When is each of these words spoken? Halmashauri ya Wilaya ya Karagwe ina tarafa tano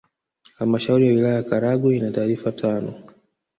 Halmashauri 0.57 1.07
ya 1.07 1.13
Wilaya 1.13 1.35
ya 1.35 1.43
Karagwe 1.43 1.97
ina 1.97 2.11
tarafa 2.11 2.51
tano 2.51 2.93